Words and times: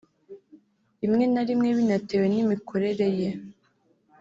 rimwe 1.01 1.25
na 1.33 1.41
rimwe 1.47 1.69
binatewe 1.77 2.25
n’imikorere 2.29 3.07
ye 3.19 3.29